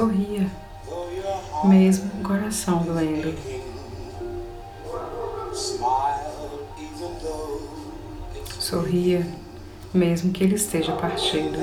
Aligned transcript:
Sorria, 0.00 0.50
mesmo 1.64 2.08
com 2.08 2.18
o 2.20 2.22
coração 2.22 2.78
doendo. 2.84 3.36
Sorria, 8.58 9.26
mesmo 9.92 10.32
que 10.32 10.42
ele 10.42 10.54
esteja 10.54 10.96
partido. 10.96 11.58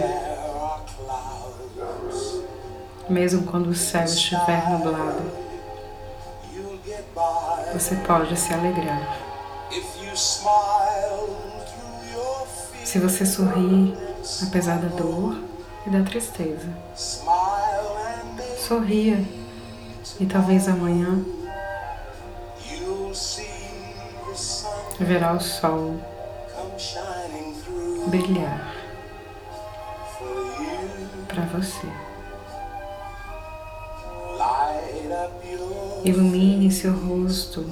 Mesmo 3.09 3.41
quando 3.47 3.69
o 3.69 3.75
céu 3.75 4.03
estiver 4.03 4.69
nublado, 4.69 5.31
você 7.73 7.95
pode 7.95 8.37
se 8.37 8.53
alegrar. 8.53 9.17
Se 12.85 12.99
você 12.99 13.25
sorrir, 13.25 13.97
apesar 14.47 14.77
da 14.77 14.89
dor 14.89 15.39
e 15.87 15.89
da 15.89 16.03
tristeza, 16.03 16.69
sorria 18.67 19.23
e 20.19 20.25
talvez 20.25 20.67
amanhã 20.67 21.23
verá 24.99 25.31
o 25.31 25.39
sol 25.39 25.95
brilhar 28.07 28.75
para 31.29 31.43
você. 31.45 31.87
Ilumine 36.03 36.69
seu 36.69 36.91
rosto 36.93 37.63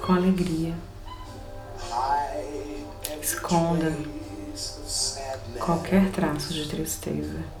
com 0.00 0.14
alegria. 0.14 0.72
Esconda 3.20 3.94
qualquer 5.58 6.10
traço 6.10 6.54
de 6.54 6.66
tristeza. 6.68 7.59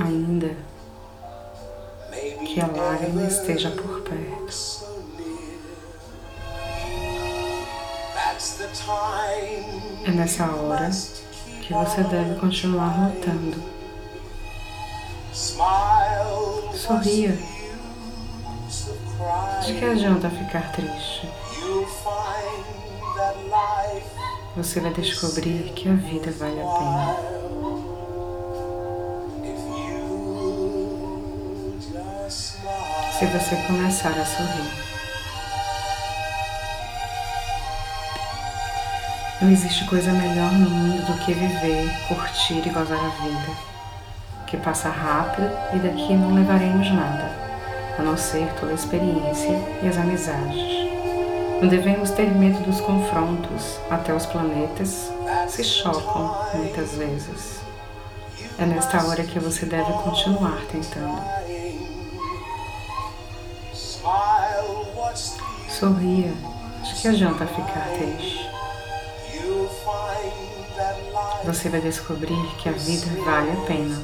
Ainda 0.00 0.56
que 2.44 2.60
a 2.60 2.66
lágrima 2.66 3.26
esteja 3.26 3.70
por 3.70 4.02
perto. 4.02 4.84
É 10.04 10.10
nessa 10.10 10.44
hora 10.46 10.90
que 11.62 11.72
você 11.72 12.02
deve 12.04 12.38
continuar 12.38 13.08
lutando. 13.08 13.62
Sorria. 15.32 17.38
De 19.64 19.74
que 19.74 19.84
adianta 19.84 20.28
ficar 20.28 20.72
triste? 20.72 21.28
Você 24.56 24.80
vai 24.80 24.92
descobrir 24.92 25.72
que 25.74 25.88
a 25.88 25.94
vida 25.94 26.30
vale 26.32 26.60
a 26.60 26.64
pena. 26.64 27.53
Se 33.24 33.30
você 33.30 33.56
começar 33.66 34.10
a 34.10 34.26
sorrir. 34.26 34.70
Não 39.40 39.50
existe 39.50 39.86
coisa 39.86 40.12
melhor 40.12 40.52
no 40.52 40.68
mundo 40.68 41.06
do 41.06 41.24
que 41.24 41.32
viver, 41.32 41.90
curtir 42.06 42.62
e 42.66 42.68
gozar 42.68 42.98
a 42.98 43.22
vida. 43.22 43.56
Que 44.46 44.58
passa 44.58 44.90
rápido 44.90 45.50
e 45.72 45.78
daqui 45.78 46.12
não 46.12 46.34
levaremos 46.34 46.90
nada, 46.90 47.30
a 47.98 48.02
não 48.02 48.14
ser 48.14 48.46
toda 48.60 48.72
a 48.72 48.74
experiência 48.74 49.58
e 49.82 49.88
as 49.88 49.96
amizades. 49.96 50.90
Não 51.62 51.68
devemos 51.70 52.10
ter 52.10 52.30
medo 52.30 52.62
dos 52.62 52.78
confrontos, 52.82 53.78
até 53.90 54.12
os 54.12 54.26
planetas 54.26 55.10
se 55.48 55.64
chocam 55.64 56.36
muitas 56.52 56.92
vezes. 56.92 57.60
É 58.58 58.66
nesta 58.66 59.02
hora 59.02 59.24
que 59.24 59.38
você 59.38 59.64
deve 59.64 59.90
continuar 59.94 60.60
tentando. 60.70 61.34
Sorria, 65.14 66.32
de 66.82 66.94
que 66.94 67.08
adianta 67.08 67.46
ficar 67.46 67.88
triste? 67.96 68.44
você 71.44 71.68
vai 71.68 71.80
descobrir 71.80 72.56
que 72.56 72.68
a 72.68 72.72
vida 72.72 73.06
vale 73.22 73.52
a 73.52 73.66
pena. 73.66 73.96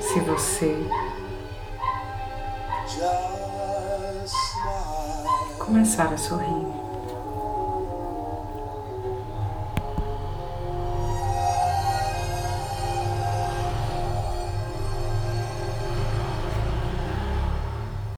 Se 0.00 0.20
você 0.20 0.76
começar 5.58 6.12
a 6.12 6.16
sorrir. 6.16 6.87